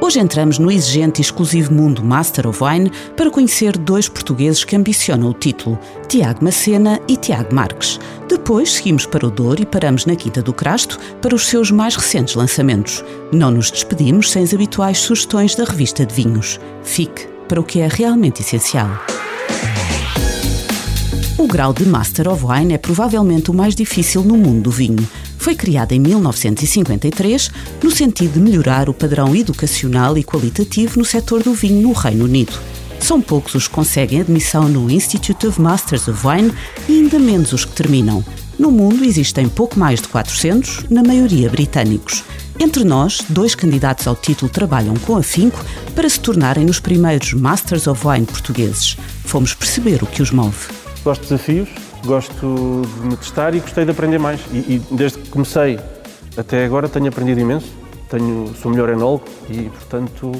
[0.00, 4.76] Hoje entramos no exigente e exclusivo mundo Master of Wine para conhecer dois portugueses que
[4.76, 7.98] ambicionam o título, Tiago Macena e Tiago Marques.
[8.28, 11.96] Depois seguimos para o Douro e paramos na Quinta do Crasto para os seus mais
[11.96, 13.04] recentes lançamentos.
[13.32, 16.60] Não nos despedimos sem as habituais sugestões da revista de vinhos.
[16.82, 18.90] Fique para o que é realmente essencial.
[21.38, 25.06] O grau de Master of Wine é provavelmente o mais difícil no mundo do vinho
[25.44, 27.50] foi criada em 1953
[27.82, 32.24] no sentido de melhorar o padrão educacional e qualitativo no setor do vinho no Reino
[32.24, 32.58] Unido.
[32.98, 36.50] São poucos os que conseguem admissão no Institute of Masters of Wine
[36.88, 38.24] e ainda menos os que terminam.
[38.58, 42.24] No mundo existem pouco mais de 400, na maioria britânicos.
[42.58, 45.62] Entre nós, dois candidatos ao título trabalham com afinco
[45.94, 48.96] para se tornarem os primeiros Masters of Wine portugueses.
[49.26, 50.68] Fomos perceber o que os move.
[51.04, 51.68] Gosto de desafios,
[52.04, 54.40] gosto de me testar e gostei de aprender mais.
[54.52, 55.78] E, e, desde que comecei
[56.36, 57.72] até agora tenho aprendido imenso.
[58.08, 60.32] Tenho, sou melhor enólogo e, portanto,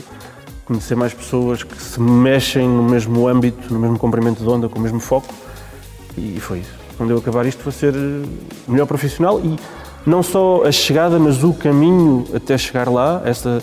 [0.64, 4.78] conhecer mais pessoas que se mexem no mesmo âmbito, no mesmo comprimento de onda, com
[4.78, 5.32] o mesmo foco.
[6.16, 6.74] E foi isso.
[6.96, 7.92] Quando eu acabar isto, vou ser
[8.68, 9.58] melhor profissional e
[10.06, 13.62] não só a chegada, mas o caminho até chegar lá, essa,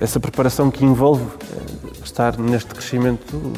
[0.00, 3.52] essa preparação que envolve eh, estar neste crescimento,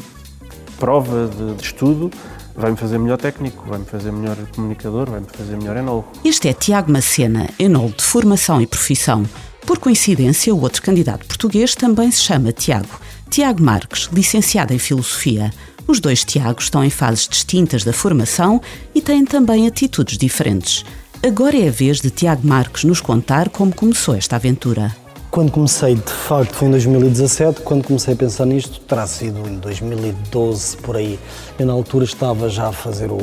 [0.77, 2.11] prova de, de estudo,
[2.57, 6.07] vai-me fazer melhor técnico, vai-me fazer melhor comunicador, vai-me fazer melhor enólogo.
[6.25, 9.23] Este é Tiago Macena, enólogo de formação e profissão.
[9.65, 12.99] Por coincidência, o outro candidato português também se chama Tiago.
[13.29, 15.51] Tiago Marques, licenciado em Filosofia.
[15.85, 18.61] Os dois Tiagos estão em fases distintas da formação
[18.95, 20.83] e têm também atitudes diferentes.
[21.25, 24.95] Agora é a vez de Tiago Marques nos contar como começou esta aventura.
[25.29, 29.57] Quando comecei, de facto, foi em 2017, quando comecei a pensar nisto, terá sido em
[29.57, 31.19] 2012, por aí.
[31.59, 33.19] Eu, na altura, estava já a fazer o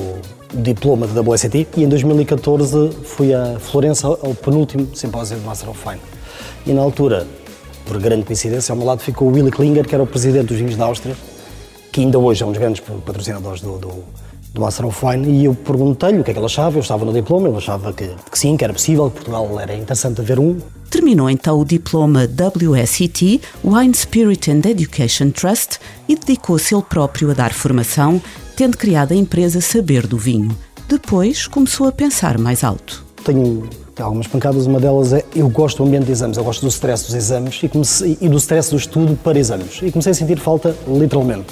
[0.53, 5.81] diploma de WSET e em 2014 fui a Florença ao penúltimo simpósio de Master of
[5.81, 6.01] Fine.
[6.67, 7.27] E na altura,
[7.85, 10.59] por grande coincidência, ao meu lado ficou o Willy Klinger, que era o presidente dos
[10.59, 11.17] vinhos da Áustria,
[11.91, 14.05] que ainda hoje é um dos grandes patrocinadores do, do,
[14.55, 17.05] do Master of Wine, e eu perguntei-lhe o que é que ele achava, eu estava
[17.05, 20.39] no diploma, ele achava que, que sim, que era possível, que Portugal era interessante haver
[20.39, 20.59] um,
[20.95, 27.35] Terminou então o diploma WSET, Wine Spirit and Education Trust, e dedicou-se ele próprio a
[27.35, 28.23] dar formação,
[28.55, 30.57] tendo criado a empresa Saber do Vinho.
[30.89, 33.05] Depois começou a pensar mais alto.
[33.25, 36.69] Tenho algumas pancadas, uma delas é eu gosto do ambiente de exames, eu gosto do
[36.69, 39.81] stress dos exames e, comecei, e do stress do estudo para exames.
[39.83, 41.49] E comecei a sentir falta, literalmente.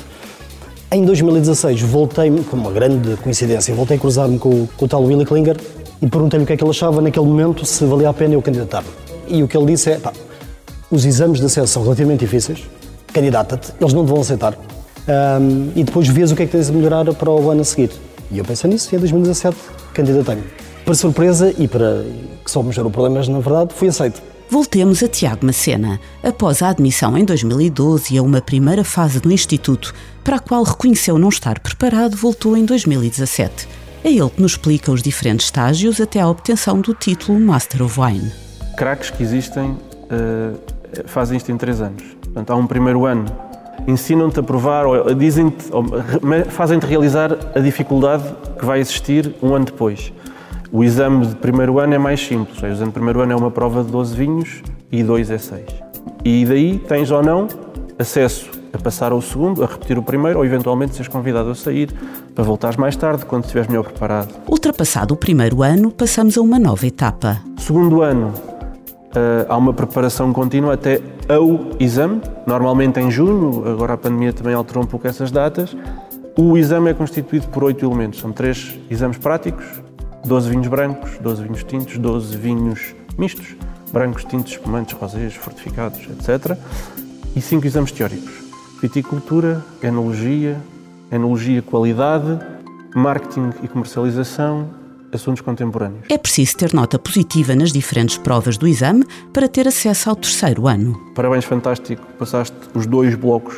[0.93, 5.25] Em 2016 voltei, com uma grande coincidência, voltei a cruzar-me com, com o tal Willy
[5.25, 5.57] Klinger
[6.03, 8.43] e perguntei-lhe o que é que ele achava naquele momento, se valia a pena eu
[8.43, 8.89] candidatar-me
[9.27, 10.13] e o que ele disse é: pá,
[10.91, 12.69] os exames de acesso são relativamente difíceis,
[13.11, 14.55] candidata-te, eles não te vão aceitar.
[15.09, 17.65] Um, e depois vês o que é que tens a melhorar para o ano a
[17.65, 17.91] seguir.
[18.31, 19.57] E eu pensei nisso e em 2017
[19.95, 20.43] candidatei-me.
[20.85, 22.05] Para surpresa e para
[22.45, 24.23] que só me gerou problemas, na verdade, fui aceito.
[24.53, 25.99] Voltemos a Tiago Macena.
[26.23, 30.63] Após a admissão em 2012 e a uma primeira fase no Instituto, para a qual
[30.63, 33.67] reconheceu não estar preparado, voltou em 2017.
[34.05, 37.99] É ele que nos explica os diferentes estágios até à obtenção do título Master of
[37.99, 38.31] Wine
[38.77, 40.59] craques que existem uh,
[41.07, 42.03] fazem isto em três anos.
[42.21, 43.25] Portanto, há um primeiro ano,
[43.87, 45.71] ensinam-te a provar, ou dizem-te,
[46.49, 48.25] fazem-te realizar a dificuldade
[48.59, 50.13] que vai existir um ano depois.
[50.75, 52.63] O exame de primeiro ano é mais simples.
[52.63, 55.67] O exame de primeiro ano é uma prova de 12 vinhos e dois é 6.
[56.25, 57.47] E daí tens ou não
[57.99, 61.93] acesso a passar ao segundo, a repetir o primeiro ou eventualmente seres convidado a sair
[62.35, 64.33] para voltares mais tarde, quando estiveres melhor preparado.
[64.49, 67.39] Ultrapassado o primeiro ano, passamos a uma nova etapa.
[67.59, 68.33] Segundo ano,
[69.13, 70.99] Uh, há uma preparação contínua até
[71.29, 75.77] ao exame, normalmente em junho, agora a pandemia também alterou um pouco essas datas.
[76.35, 79.67] O exame é constituído por oito elementos, são três exames práticos,
[80.25, 83.57] 12 vinhos brancos, 12 vinhos tintos, 12 vinhos mistos,
[83.93, 86.57] brancos, tintos, espumantes, rosés, fortificados, etc.
[87.35, 88.33] E cinco exames teóricos,
[88.81, 90.61] viticultura, enologia,
[91.11, 92.39] enologia qualidade,
[92.95, 94.69] marketing e comercialização,
[95.13, 96.07] assuntos contemporâneos.
[96.09, 100.67] É preciso ter nota positiva nas diferentes provas do exame para ter acesso ao terceiro
[100.67, 100.99] ano.
[101.15, 102.03] Parabéns, fantástico.
[102.19, 103.57] Passaste os dois blocos,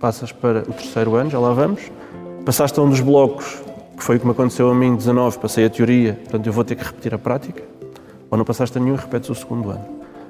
[0.00, 1.82] passas para o terceiro ano, já lá vamos.
[2.44, 3.58] Passaste a um dos blocos,
[3.98, 6.64] que foi o que me aconteceu a mim, 19, passei a teoria, portanto eu vou
[6.64, 7.62] ter que repetir a prática.
[8.30, 9.84] Ou não passaste a nenhum, repetes o segundo ano.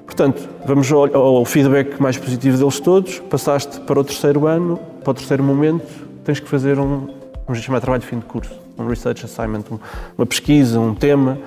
[0.06, 3.19] Portanto, vamos ao, ao feedback mais positivo deles todos.
[3.20, 5.87] Passaste para o terceiro ano, para o terceiro momento,
[6.25, 7.09] tens que fazer um,
[7.47, 9.65] vamos chamar de trabalho de fim de curso, um research assignment,
[10.17, 11.38] uma pesquisa, um tema,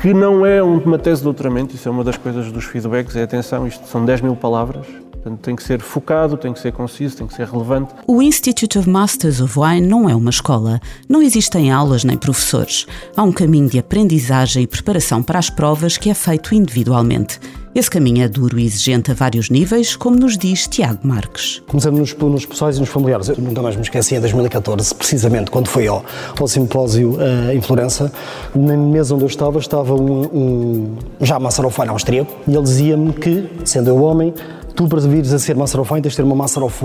[0.00, 3.22] que não é uma tese de doutoramento, isso é uma das coisas dos feedbacks, é
[3.22, 4.86] atenção, isto são 10 mil palavras,
[5.24, 7.94] Portanto, tem que ser focado, tem que ser conciso, tem que ser relevante.
[8.06, 10.78] O Institute of Masters of Wine não é uma escola.
[11.08, 12.86] Não existem aulas nem professores.
[13.16, 17.40] Há um caminho de aprendizagem e preparação para as provas que é feito individualmente.
[17.74, 21.60] Esse caminho é duro e exigente a vários níveis, como nos diz Tiago Marques.
[21.66, 23.28] Começando nos, nos pessoais e nos familiares.
[23.28, 26.04] Eu nunca mais me esqueci, em 2014, precisamente, quando foi ao,
[26.38, 28.12] ao simpósio uh, em Florença,
[28.54, 32.62] na mesa onde eu estava, estava um, um já Master of Wine austríaco, e ele
[32.62, 34.32] dizia-me que, sendo eu homem,
[34.76, 36.78] tu para vires a ser Master of tens de ter uma Master of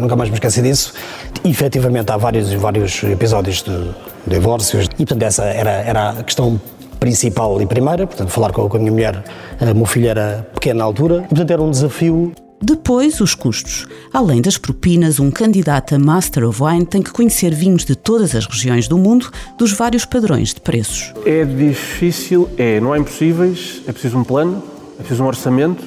[0.00, 0.94] nunca mais me esqueci disso.
[1.42, 3.90] E, efetivamente há vários, vários episódios de
[4.24, 6.60] divórcios e portanto essa era, era a questão
[7.02, 9.24] principal e primeira, portanto falar com a minha mulher,
[9.60, 12.32] o meu filho era pequeno na altura, e, portanto era um desafio
[12.64, 13.88] depois, os custos.
[14.12, 18.36] Além das propinas, um candidato a Master of Wine tem que conhecer vinhos de todas
[18.36, 21.12] as regiões do mundo, dos vários padrões de preços.
[21.26, 24.62] É difícil, é, não há impossíveis, é preciso um plano,
[24.94, 25.82] é preciso um orçamento,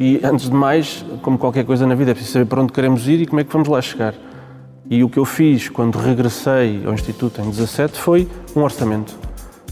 [0.00, 3.06] e antes de mais, como qualquer coisa na vida, é preciso saber para onde queremos
[3.06, 4.14] ir e como é que vamos lá chegar.
[4.88, 8.26] E o que eu fiz quando regressei ao Instituto em 17 foi
[8.56, 9.14] um orçamento.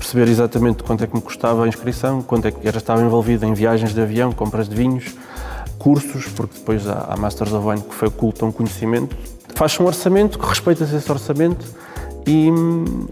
[0.02, 3.46] Perceber exatamente quanto é que me custava a inscrição, quanto é que era, estava envolvido
[3.46, 5.14] em viagens de avião, compras de vinhos,
[5.78, 9.16] cursos, porque depois há, há Masters of Wine que facultam conhecimento.
[9.54, 11.64] Faz-se um orçamento, que respeita-se esse orçamento
[12.26, 12.48] e,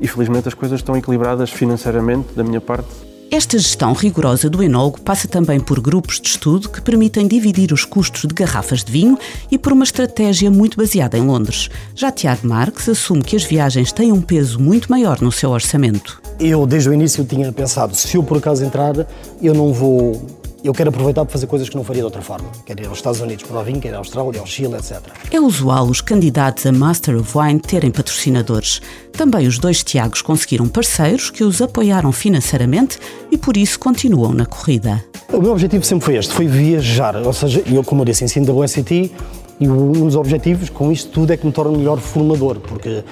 [0.01, 2.89] e felizmente as coisas estão equilibradas financeiramente da minha parte
[3.31, 7.85] esta gestão rigorosa do enólogo passa também por grupos de estudo que permitem dividir os
[7.85, 9.17] custos de garrafas de vinho
[9.49, 11.71] e por uma estratégia muito baseada em Londres.
[11.95, 16.21] Já Tiago Marques assume que as viagens têm um peso muito maior no seu orçamento.
[16.41, 19.07] Eu, desde o início, tinha pensado: se eu por acaso entrar,
[19.43, 20.21] eu não vou
[20.63, 22.47] eu quero aproveitar para fazer coisas que não faria de outra forma.
[22.67, 25.01] Quero ir aos Estados Unidos para o vinho, quero ir à Austrália, ao Chile, etc.
[25.31, 28.81] É usual os candidatos a Master of Wine terem patrocinadores.
[29.13, 32.99] Também os dois Tiagos conseguiram parceiros que os apoiaram financeiramente
[33.31, 35.03] e por isso continuam na corrida.
[35.33, 37.17] O meu objetivo sempre foi este, foi viajar.
[37.17, 39.11] Ou seja, eu, como eu disse, ensino da USCT
[39.59, 43.03] e um dos objetivos com isto tudo é que me torne melhor formador, porque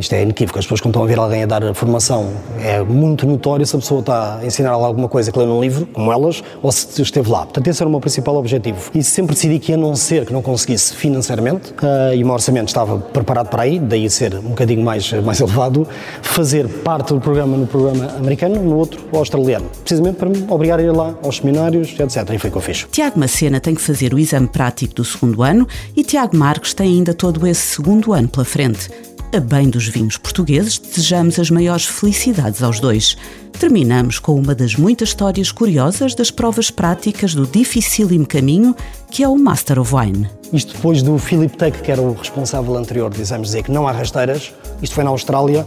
[0.00, 3.26] isto é inequívoco, as pessoas quando estão a ver alguém a dar formação, é muito
[3.26, 6.42] notório se a pessoa está a ensinar alguma coisa que lê num livro, como elas,
[6.62, 7.40] ou se esteve lá.
[7.40, 8.90] Portanto, esse era o meu principal objetivo.
[8.94, 12.34] E sempre decidi que, a não ser que não conseguisse financeiramente, uh, e o meu
[12.34, 15.86] orçamento estava preparado para aí, daí ser um bocadinho mais, mais elevado,
[16.22, 19.66] fazer parte do programa no programa americano, no outro australiano.
[19.82, 22.28] Precisamente para me obrigar a ir lá aos seminários, etc.
[22.34, 22.86] E foi o que eu fiz.
[22.90, 26.88] Tiago Macena tem que fazer o exame prático do segundo ano e Tiago Marques tem
[26.88, 28.88] ainda todo esse segundo ano pela frente.
[29.32, 33.16] A bem dos vinhos portugueses, desejamos as maiores felicidades aos dois.
[33.60, 38.74] Terminamos com uma das muitas histórias curiosas das provas práticas do dificílimo caminho
[39.08, 40.28] que é o Master of Wine.
[40.52, 43.92] Isto depois do Philip Tuck, que era o responsável anterior exames, dizer que não há
[43.92, 45.64] rasteiras, isto foi na Austrália,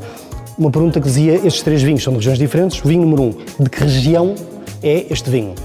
[0.58, 2.82] uma pergunta que dizia: estes três vinhos são de regiões diferentes.
[2.84, 4.36] Vinho número um, de que região
[4.84, 5.56] é este vinho?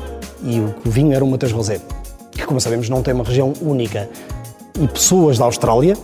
[0.44, 1.80] E o vinho era o Mateus Rosé,
[2.30, 4.08] que, como sabemos, não tem uma região única.
[4.80, 5.96] E pessoas da Austrália,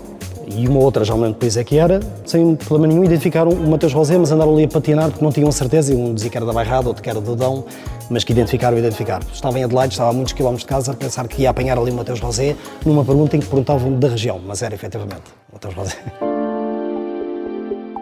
[0.48, 3.50] e uma outra, já não lembro que país é que era, sem problema nenhum, identificaram
[3.50, 6.30] o Mateus Rosé, mas andaram ali a patinar porque não tinham certeza, e um dizia
[6.30, 7.64] que era da Bairrada, outro que era do Dão,
[8.10, 9.26] mas que identificaram, identificaram.
[9.32, 11.90] Estava em Adelaide, estava a muitos quilómetros de casa, a pensar que ia apanhar ali
[11.90, 15.22] o Mateus Rosé, numa pergunta em que perguntavam da região, mas era efetivamente
[15.52, 15.96] Mateus Rosé.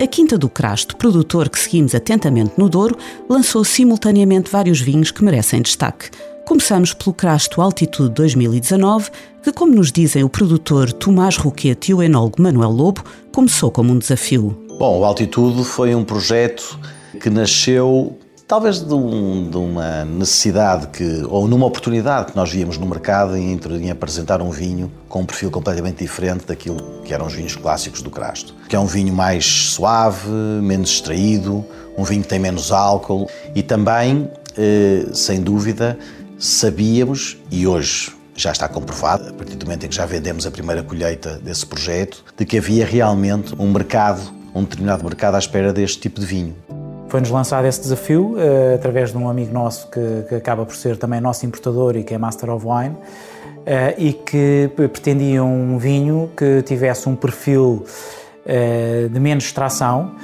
[0.00, 2.96] A Quinta do Crasto, produtor que seguimos atentamente no Douro,
[3.28, 6.10] lançou simultaneamente vários vinhos que merecem destaque.
[6.44, 9.10] Começamos pelo Crasto Altitude 2019,
[9.42, 13.92] que, como nos dizem o produtor Tomás Roquete e o enólogo Manuel Lobo, começou como
[13.92, 14.56] um desafio.
[14.78, 16.78] Bom, o Altitude foi um projeto
[17.20, 22.78] que nasceu talvez de, um, de, uma necessidade que, ou numa oportunidade que nós víamos
[22.78, 27.26] no mercado em, em, apresentar um vinho com um perfil completamente diferente daquilo que eram
[27.26, 28.54] os vinhos clássicos do Crasto.
[28.68, 31.64] Que é um vinho mais suave, menos extraído,
[31.96, 35.98] um vinho que tem menos álcool e também, eh, sem dúvida,
[36.38, 40.50] sabíamos, e hoje já está comprovado, a partir do momento em que já vendemos a
[40.50, 44.20] primeira colheita desse projeto, de que havia realmente um mercado,
[44.54, 46.56] um determinado mercado à espera deste tipo de vinho.
[47.08, 50.96] Foi-nos lançado esse desafio uh, através de um amigo nosso que, que, acaba por ser
[50.96, 56.30] também nosso importador e que é Master of Wine, uh, e que pretendia um vinho
[56.34, 57.84] que tivesse um perfil
[58.46, 60.14] uh, de menos extração,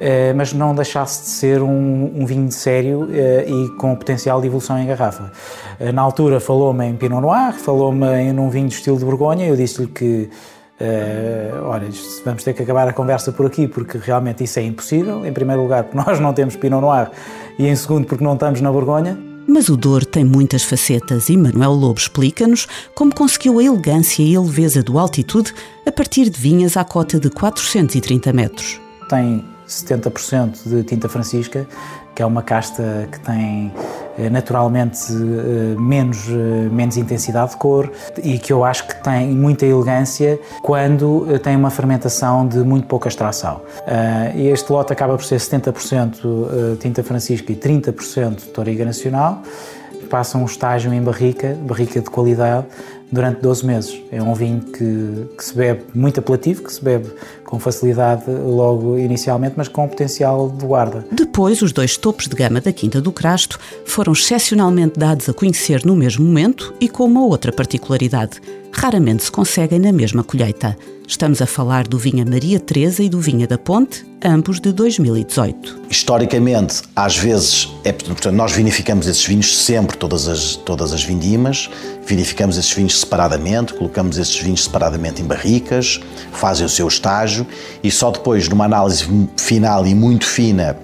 [0.00, 4.46] eh, mas não deixasse de ser um, um vinho sério eh, e com potencial de
[4.46, 5.30] evolução em garrafa.
[5.78, 9.46] Eh, na altura falou-me em Pinot Noir, falou-me em um vinho de estilo de Borgonha,
[9.46, 10.30] eu disse-lhe que
[10.74, 11.88] Uh, olha,
[12.24, 15.24] vamos ter que acabar a conversa por aqui porque realmente isso é impossível.
[15.24, 17.12] Em primeiro lugar, porque nós não temos Pinot Noir
[17.56, 19.16] e em segundo, porque não estamos na Borgonha.
[19.46, 24.34] Mas o Douro tem muitas facetas e Manuel Lobo explica-nos como conseguiu a elegância e
[24.34, 25.54] a leveza do altitude
[25.86, 28.80] a partir de vinhas à cota de 430 metros.
[29.08, 31.66] tem 70% de tinta francisca,
[32.14, 33.72] que é uma casta que tem
[34.16, 37.90] eh, naturalmente eh, menos, eh, menos intensidade de cor
[38.22, 43.08] e que eu acho que tem muita elegância quando tem uma fermentação de muito pouca
[43.08, 43.62] extração.
[44.36, 49.42] Este lote acaba por ser 70% tinta francisca e 30% Toriga Nacional.
[50.14, 52.68] Passa um estágio em barrica, barrica de qualidade,
[53.10, 54.00] durante 12 meses.
[54.12, 57.10] É um vinho que, que, se bebe muito apelativo, que se bebe
[57.44, 61.04] com facilidade logo inicialmente, mas com potencial de guarda.
[61.10, 65.84] Depois, os dois topos de gama da Quinta do Crasto foram excepcionalmente dados a conhecer
[65.84, 68.40] no mesmo momento e com uma outra particularidade.
[68.76, 70.76] Raramente se conseguem na mesma colheita.
[71.06, 75.82] Estamos a falar do Vinha Maria Teresa e do Vinha da Ponte, ambos de 2018.
[75.88, 81.70] Historicamente, às vezes, é, portanto, nós vinificamos esses vinhos sempre, todas as, todas as vindimas,
[82.04, 86.00] vinificamos esses vinhos separadamente, colocamos esses vinhos separadamente em barricas,
[86.32, 87.46] fazem o seu estágio
[87.82, 90.76] e só depois, numa análise final e muito fina,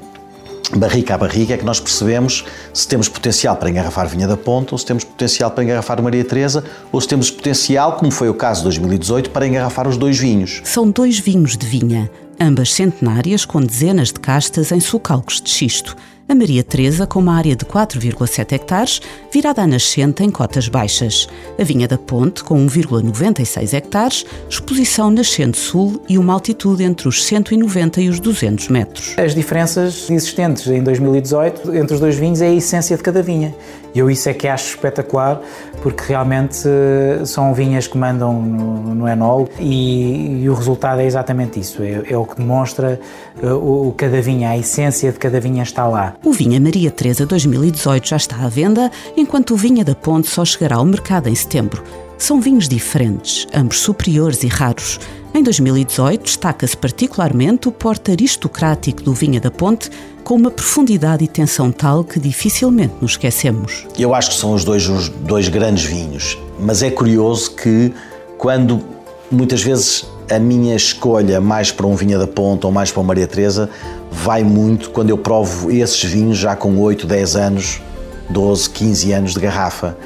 [0.76, 4.74] barrica a barrica, é que nós percebemos se temos potencial para engarrafar Vinha da Ponta
[4.74, 8.34] ou se temos potencial para engarrafar Maria Teresa ou se temos potencial, como foi o
[8.34, 10.60] caso de 2018, para engarrafar os dois vinhos.
[10.64, 12.10] São dois vinhos de vinha,
[12.40, 15.96] ambas centenárias com dezenas de castas em sulcalcos de xisto
[16.30, 19.00] a Maria Teresa com uma área de 4,7 hectares,
[19.32, 21.28] virada à nascente em cotas baixas.
[21.58, 27.24] A Vinha da Ponte com 1,96 hectares, exposição nascente sul e uma altitude entre os
[27.24, 29.16] 190 e os 200 metros.
[29.18, 33.52] As diferenças existentes em 2018 entre os dois vinhos é a essência de cada vinha.
[33.92, 35.40] E eu isso é que acho espetacular,
[35.82, 41.06] porque realmente eh, são vinhas que mandam no, no enol e, e, o resultado é
[41.06, 41.82] exatamente isso.
[41.82, 43.00] É, é o que demonstra
[43.42, 46.14] uh, o, cada vinha, a essência de cada vinha está lá.
[46.22, 50.44] O Vinha Maria Teresa 2018 já está à venda, enquanto o Vinha da Ponte só
[50.44, 51.82] chegará ao mercado em setembro.
[52.18, 55.00] São vinhos diferentes, ambos superiores e raros.
[55.32, 59.88] Em 2018 destaca-se particularmente o porte aristocrático do Vinha da Ponte,
[60.22, 63.86] com uma profundidade e tensão tal que dificilmente nos esquecemos.
[63.98, 67.94] Eu acho que são os dois, os dois grandes vinhos, mas é curioso que
[68.36, 68.84] quando
[69.30, 73.08] muitas vezes a minha escolha mais para um Vinha da Ponta ou mais para uma
[73.08, 73.70] Maria Teresa
[74.10, 77.80] vai muito quando eu provo esses vinhos já com 8, 10 anos,
[78.28, 79.96] 12, 15 anos de garrafa.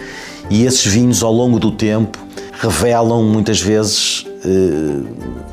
[0.51, 2.19] E esses vinhos ao longo do tempo
[2.61, 5.03] revelam muitas vezes eh,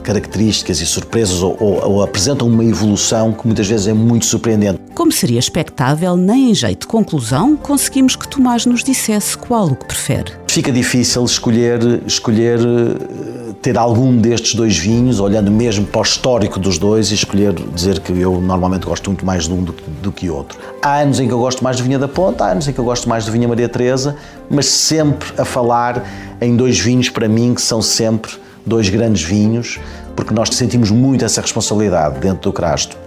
[0.04, 4.80] características e surpresas ou, ou, ou, apresentam uma evolução que muitas vezes é muito surpreendente.
[4.94, 9.76] Como seria expectável, nem em jeito de conclusão conseguimos que Tomás nos dissesse qual o
[9.76, 10.41] que prefere.
[10.52, 16.60] Fica difícil escolher, escolher eh, ter algum destes dois vinhos, olhando mesmo para o histórico
[16.60, 20.12] dos dois e escolher dizer que eu normalmente gosto muito mais de um do, do
[20.12, 20.60] que outro.
[20.82, 22.80] Há anos em que eu gosto mais de Vinha da Ponta, há anos em que
[22.80, 24.18] eu gosto mais de Vinha Maria Teresa,
[24.50, 26.06] mas sempre a falar
[26.42, 28.34] em dois vinhos para mim que são sempre
[28.66, 29.80] dois grandes vinhos,
[30.18, 32.98] porque nós sentimos muito essa responsabilidade dentro do Crasto.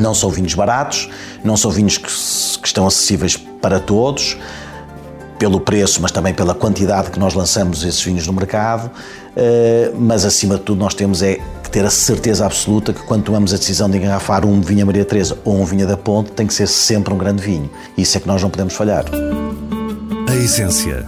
[0.00, 1.08] Não são vinhos baratos,
[1.44, 2.08] não são vinhos que,
[2.60, 4.36] que estão acessíveis para todos,
[5.40, 8.90] pelo preço, mas também pela quantidade que nós lançamos esses vinhos no mercado,
[9.34, 13.24] eh, mas acima de tudo nós temos é que ter a certeza absoluta que quando
[13.24, 16.46] tomamos a decisão de engarrafar um Vinha Maria Teresa ou um Vinha da Ponte, tem
[16.46, 17.70] que ser sempre um grande vinho.
[17.96, 19.06] Isso é que nós não podemos falhar.
[20.28, 21.06] A essência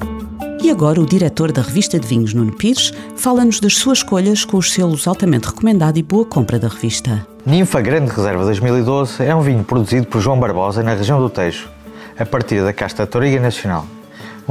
[0.63, 4.57] e agora o diretor da revista de vinhos, Nuno Pires, fala-nos das suas escolhas com
[4.57, 7.27] os selos altamente recomendado e boa compra da revista.
[7.45, 11.69] Ninfa Grande Reserva 2012 é um vinho produzido por João Barbosa na região do Tejo,
[12.17, 13.85] a partir da casta Toriga Nacional.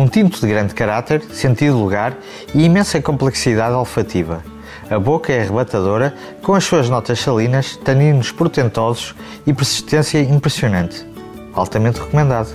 [0.02, 2.18] Um tinto de grande caráter, sentido lugar
[2.56, 4.44] e imensa complexidade olfativa.
[4.90, 9.14] A boca é arrebatadora, com as suas notas salinas, taninos portentosos
[9.46, 11.06] e persistência impressionante.
[11.54, 12.50] Altamente recomendado.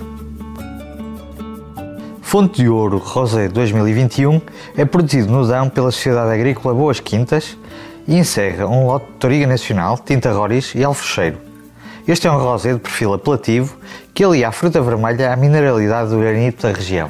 [2.21, 4.41] Fonte de Ouro Rosé 2021
[4.75, 7.57] é produzido no Dão pela Sociedade Agrícola Boas Quintas
[8.05, 11.37] e encerra um lote de Toriga Nacional, Tinta Roriz e Alfecheiro.
[12.05, 13.77] Este é um rosé de perfil apelativo
[14.13, 17.09] que alia a fruta vermelha à mineralidade do granito da região.